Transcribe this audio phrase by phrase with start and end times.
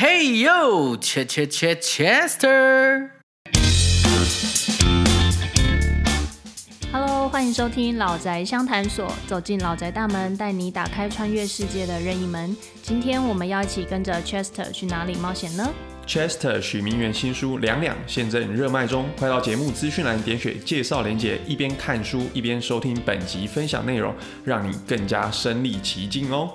[0.00, 3.10] Hey yo, Ch Ch Ch Chester。
[6.90, 12.56] Hello，欢迎收听老宅相谈所，走进老宅大门，带你打开穿越世界的任意门。
[12.80, 15.68] 今天我们要一起跟着 Chester 去哪里冒险呢
[16.06, 24.14] ？Chester 许明源新书《两两》现正热卖中，快到节目资讯栏点选介绍连结，一边看书一边收听本集分享内容，
[24.46, 26.50] 让你更加身临其境哦。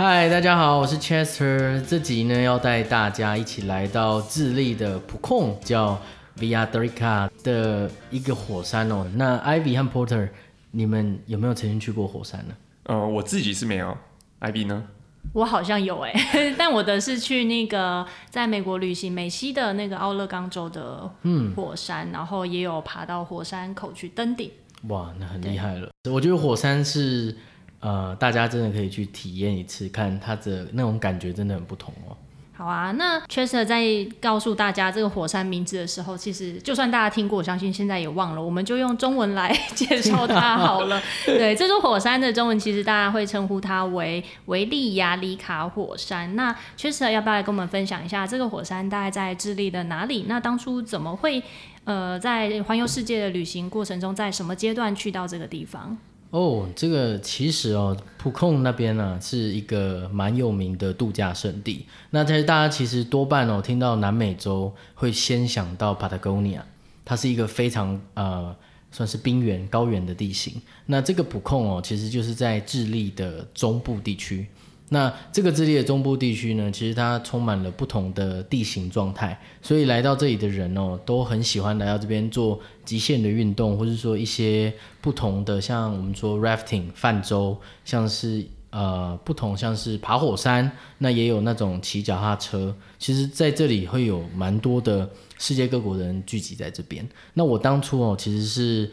[0.00, 1.84] 嗨，大家好，我是 Chester。
[1.84, 6.00] 这集呢要带大家一起来到智利的普控，叫
[6.38, 9.04] Villadrica 的一个火山哦。
[9.16, 10.28] 那 Ivy 和 Porter，
[10.70, 12.54] 你们有没有曾经去过火山呢？
[12.84, 13.98] 呃，我自己是没有
[14.38, 14.84] ，Ivy 呢？
[15.32, 16.14] 我好像有哎、
[16.56, 21.10] 但我的是去那个在美国旅行美西的那个奥勒冈州的
[21.56, 24.48] 火山，然后也有爬到火山口去登顶。
[24.86, 25.88] 哇，那很厉害了。
[26.08, 27.36] 我觉得火山是
[27.80, 32.16] 呃，大家真的可以去体验一次，看它的那种感觉真的很不同哦。
[32.52, 33.84] 好啊，那 Chester 在
[34.20, 41.00] 告诉大家这个火山名字的时候，其实就算大家听过，我相信现在也忘了，我们就用中文来 介绍它好了。
[41.24, 46.34] 对，这座火山的中文其实大家会称呼它为维利亚里卡火山。
[46.34, 50.24] 那 Chester 要不要来跟我们分享一下这个火山大概在智利的哪里？
[50.26, 51.40] 那当初怎么会
[51.84, 55.96] 呃在环游世界的旅行过程中，在什么阶段去到这个地方？
[56.30, 61.86] 哦，这个其实哦，普控那边呢、是一个蛮有名的度假胜地。
[62.10, 66.60] 那在大家其实多半哦听到南美洲会先想到 Patagonia，
[67.04, 68.54] 它是一个非常呃
[68.92, 70.60] 算是冰原高原的地形。
[70.84, 74.46] 那这个普控哦，其实就是在智利的中部地区。
[74.90, 84.72] 那这个智利的中部地区呢，其实它充满了不同的地形状态，所以来到这里的人哦，都很喜欢来到这边做极限的运动，或者说一些
[85.02, 92.74] 不同的，像我们说 rafting 泛舟，像是呃不同，像是爬火山，那也有那种骑脚踏车。
[92.98, 97.06] 其实在这里会有蛮多的世界各国人聚集在这边。
[97.34, 98.90] 那我当初哦，其实是。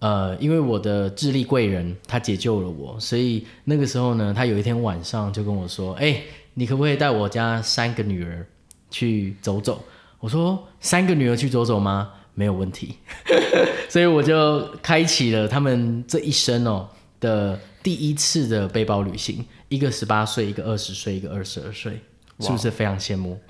[0.00, 6.22] 呃，因为我的智利贵人他解救了我，所以那个时候呢，他有一天晚上就跟我说：“哎、
[6.54, 8.46] 你可不可以带我家三个女儿
[8.90, 9.82] 去走走？”
[10.20, 12.12] 我说：“三个女儿去走走吗？
[12.34, 12.96] 没有问题。
[13.90, 22.00] ”所以我就开启了他们这一生哦的第一次的背包旅行，一个十八岁，一个二十岁，一个二十二岁，
[22.38, 23.40] 是不是非常羡慕？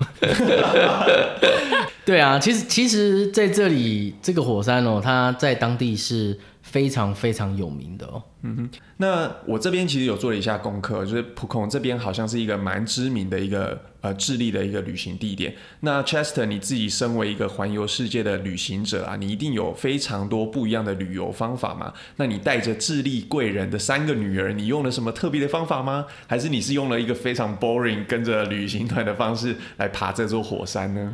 [2.09, 8.23] 对啊，其实其实在这里这个火山哦，它在当地是非常非常有名的哦。
[8.41, 15.53] 嗯哼那我这边其实有做了一下功课，就是普孔这边好像是一个蛮知名的一个呃智利的一个旅行地点。
[15.81, 21.93] 那 Chester 你自己身为一个环游世界的旅行者啊，你一定有非常多不一样的旅游方法嘛？
[22.15, 26.07] 那你带着智利贵人的三个女儿，你用了什么特别的方法吗？
[26.25, 31.13] 还是你是用了一个非常 boring 跟着旅行团的方式来爬这座火山呢？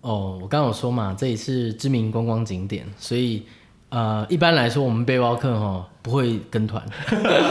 [0.00, 3.42] 哦，我刚刚有说嘛，这里是知名观光景点，所以
[3.88, 6.82] 呃，一般来说我们背包客哈不会跟团，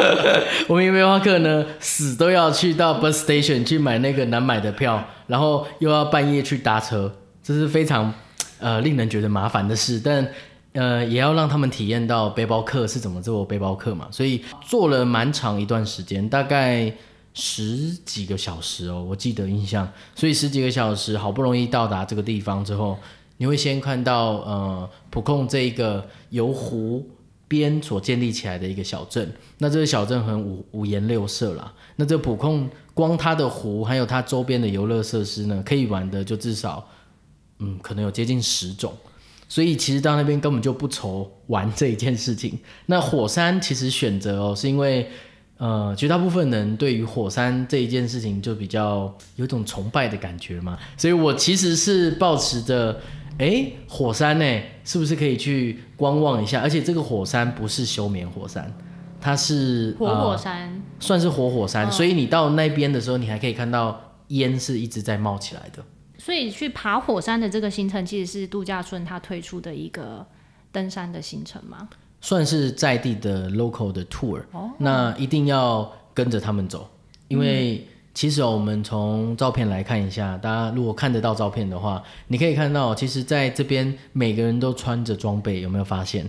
[0.68, 8.14] 我们背包客呢死都要去到 bus station 去买那个难买的票，然后又要半夜去搭车，这是非常
[8.60, 10.28] 呃令人觉得麻烦的事，但。
[10.74, 16.94] 呃，也要让他们体验到背包客是怎么做背包客嘛，所以做了蛮长一段时间，大概
[17.40, 19.90] 十几个小时哦，我记得印象。
[20.14, 22.98] 所以十几个小时，好不容易到达这个地方之后，
[23.38, 27.10] 你会先看到呃普控这一个由湖
[27.48, 29.32] 边所建立起来的一个小镇。
[29.60, 31.74] 那这个小镇很五五颜六色啦。
[31.96, 36.86] 那这普控光它的湖还有它周边的游乐设施呢，可以玩的就至少
[37.60, 38.94] 嗯可能有接近十种。
[39.48, 42.60] 所以其实到那边根本就不愁玩这一件事情。
[42.86, 45.10] 那火山其实选择哦，是因为
[45.60, 53.00] 呃绝大部分人对于火山这一件事情就比较有一种崇拜的感觉嘛，所以我其实是抱持着，
[53.38, 56.62] 诶，火山呢是不是可以去观望一下？
[56.62, 58.74] 而且这个火山不是休眠火山，
[59.20, 64.00] 它是活火呃山，算是活火山，嗯所以你到那边的时候，你还可以看到
[64.30, 65.84] 烟是一直在冒起来的。
[66.18, 70.26] 所以去爬火山的这个行程其实是度假村它推出的一个
[70.72, 71.90] 登山的行程吗？
[72.22, 74.42] 算是在地的 local 的 tour，、
[74.78, 76.90] 那一定要跟着他们走，
[77.28, 86.28] 因为其实、哦、我们从照片来看一下，大家如果看得到照片的话，你可以看到，其实在这边每个人都穿着装备，有没有发现？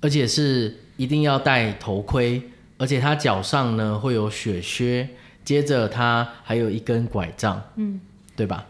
[0.00, 2.42] 而且是一定要戴头盔，
[2.76, 5.08] 而且他脚上呢会有雪靴，
[5.44, 8.00] 接着他还有一根拐杖，嗯，
[8.34, 8.66] 对吧？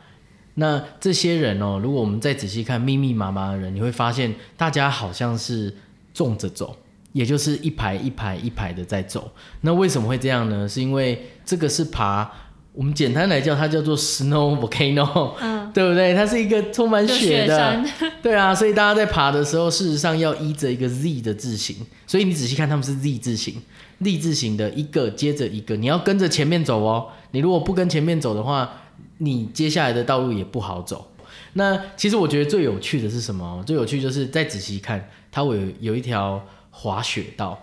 [0.54, 5.72] 那这些人哦，如果我们再仔细看密密麻麻的人，你会发现大家好像是
[6.12, 6.76] 纵着走，
[7.12, 9.30] 也就是一排一排一排的在走。
[9.62, 10.68] 那为什么会这样呢？
[10.68, 12.30] 是因为这个是爬
[12.72, 16.14] 我们简单来叫它叫做 snow volcano，嗯，对不对？
[16.14, 17.84] 它是一个充满就雪的，
[18.22, 21.76] 对啊，所以大家在爬的时候，事实上要依着一个 Z 的字形，
[22.06, 23.56] 所以你仔细看，他们是 Z 字形
[24.00, 27.08] ，Z 字形的一个接着一个，你要跟着前面走哦。
[27.32, 28.70] 你如果不跟前面走的话，
[29.18, 31.10] 你接下来的道路也不好走。
[31.54, 33.62] 那其实我觉得最有趣的是什么？
[33.66, 37.58] 最有趣就是再仔细看，它有有一条滑雪道，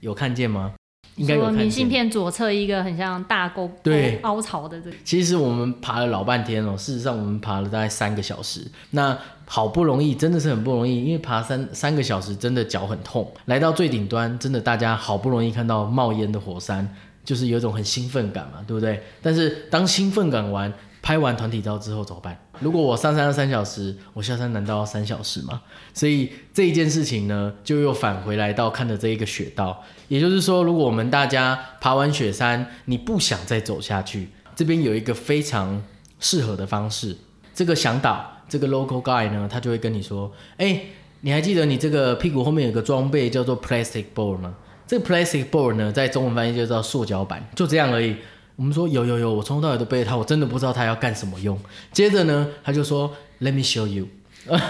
[0.00, 0.72] 有看见吗？
[1.16, 1.88] 应该有明信。
[1.88, 8.64] 片左侧一个很像大沟对凹槽的这个，其实我们爬了老半天哦，事实上我们爬了大概三个小时。
[8.90, 13.28] 那好不容易，真的是很不容易，因为爬三三个小时真的脚很痛。
[13.46, 16.88] 来到最顶端，真的大家好不容易看到冒烟的火山，
[17.24, 19.02] 就是有一种很兴奋感嘛，对不对？
[19.20, 22.38] 但是当兴奋感完，拍完团体照之后怎么办？
[22.60, 25.62] 如果我上山要三小时，我下山难道要三小时吗？
[25.94, 29.82] 所以这一件事情呢，就又返回来到看的这一个雪道。
[30.08, 35.82] 也就是说，如果我们大家爬完雪山，你不想再走下去，这边有一个非常
[36.18, 37.16] 适合的方式。
[37.54, 40.80] 这个向导，这个 local guy 呢，他就会跟你说：“哎、
[41.20, 44.54] 你还记得你这个屁股后面有个装备叫做 plastic board 吗？
[44.86, 48.16] 这个 plastic board 呢，在中文翻译就叫塑胶板，就这样而已。”
[48.58, 51.56] 我们说有有有，我从头到尾都背着它，我真的不知道它要干什么用。
[51.92, 53.08] 接着呢，他就说
[53.40, 54.08] Let me show you。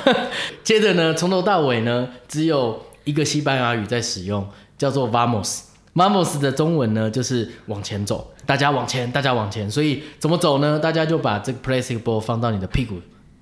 [0.62, 4.46] 接着呢，从头到尾呢，只有一个西班牙语在使用，
[4.76, 5.60] 叫做 vamos。
[5.94, 9.70] vamos 的中文呢，就是往前走，大家往前，大家往前。
[9.70, 10.78] 所以怎么走呢？
[10.78, 12.96] 大家就把这个 plastic ball 放到你的屁股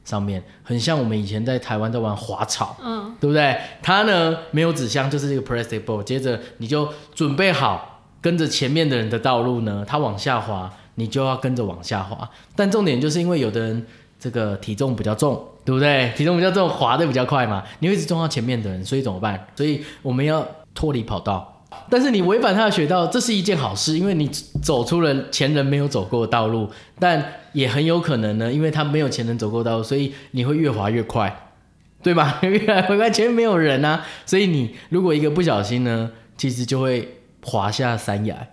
[0.04, 2.76] 上面，很像我们以前在台湾在玩滑草。
[2.80, 3.58] 嗯，对不对？
[3.82, 6.04] 它呢没有纸箱，就是这个 plastic ball。
[6.04, 7.95] 接着你就准备好
[8.26, 12.28] 跟着前面的人的道路呢，它往下滑，你就要跟着往下滑。
[12.56, 13.86] 但重点就是因为有的人
[14.18, 16.12] 这个体重比较重，对不对？
[16.16, 19.46] 体重比较重，滑的比较快嘛，你会一直撞到前面的人，所以怎么办？
[19.54, 20.44] 所以我们要
[20.74, 21.62] 脱离跑道。
[21.88, 24.26] 但是你违反他的雪道，这是一件好事，因为你
[24.60, 26.68] 走出了前人没有走过的道路，
[26.98, 31.44] 但也很有可能呢，因为他没有前人走过道路，所以你会越滑越快。
[32.02, 32.38] 对吧？
[32.42, 38.48] 越来越快，前面没有人啊，所以你如果一个不小心呢，其实就会滑下山崖，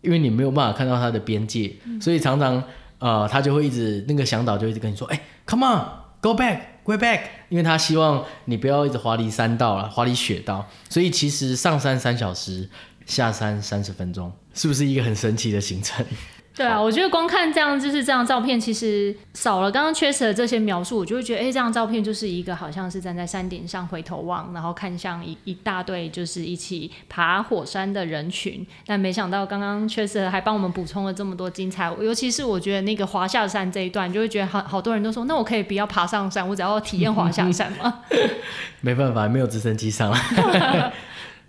[0.00, 2.62] 因为你没有办法看到它的边界，所以常常
[2.98, 5.16] 呃，他就会一直那个向导就一直跟你说，哎、
[5.46, 12.68] c o m e on，go back，go back，因为他希望你不要一直滑离山道了，滑离雪道，所以其实上山三小时，
[13.06, 16.04] 下山三十分钟，是不是一个很神奇的行程？
[16.54, 28.66] 对啊，我觉得光看这样就是这张照片，其实少了刚刚 Chester 的这些描述，我就会觉得，哎、这张照片就是一个好像是站在山顶上回头望，然后看向一 一大队就是一起爬火山的人群。
[28.86, 38.00] 但没想到刚刚 Chester 还帮我们补充了这么多精彩，尤其是我觉得那个滑下山这一段，就会觉得好好多人都说，那我可以不要爬上山，我只要体验滑下山吗？
[38.82, 40.92] 没办法，没有直升机上来。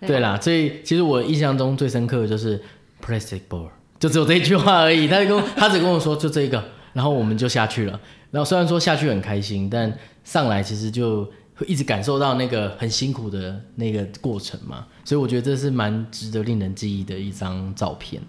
[0.00, 2.62] 对啦，所以其实我印象中最深刻的就是
[3.04, 3.68] plastic ball，
[4.04, 5.08] 就只有这一句话而已。
[5.08, 6.62] 他就跟 他只跟我说就这个，
[6.92, 7.98] 然后我们就下去了。
[8.30, 9.90] 然后虽然说下去很开心，但
[10.24, 11.24] 上来其实就
[11.54, 14.84] 会一直感受到那个很辛苦的那个过程嘛。
[15.06, 18.20] 所以我觉得这是蛮值得令人记忆的一张照片。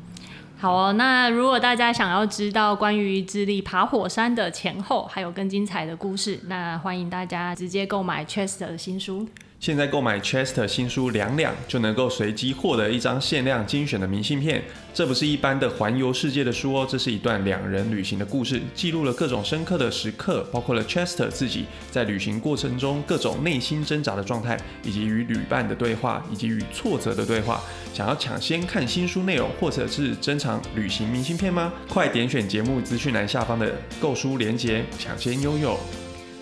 [0.58, 9.28] 好哦，那如果大家想要知道关于智利爬火山的前后，还有更精彩的故事，那欢迎大家直接购买 Chester 的新书。
[9.66, 14.64] 现在购买 Chester 新书两两就能够随机获得一张限量精选的明信片。
[14.94, 27.60] 这不是一般的环游世界的书哦，这是一段两人旅行的故事，记录了各种深刻的时刻，包括了 Chester 自己在旅行过程中各种内心挣扎的状态，以及与旅伴的对话，以及与挫折的对话。
[27.92, 31.74] 想要抢先看新书内容，或者是珍藏旅行明信片吗？
[31.90, 35.76] 快点选节目资讯栏下方的购书链接，抢先拥有。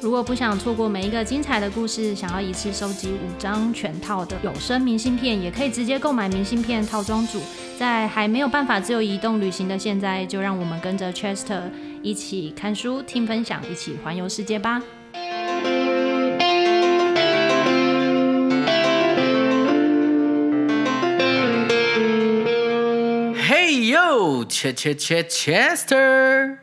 [0.03, 7.39] 如果不想错过每一个精彩的故事，想要一次收集五张全套的有声明信片，也可以直接购买明信片套装组。
[7.79, 11.62] 在还没有办法自由移动旅行的现在，就让我们跟着 Chester
[12.01, 14.81] 一起看书、听分享，一起环游世界吧。
[23.48, 26.62] Hey yo，Che Che Che Chester。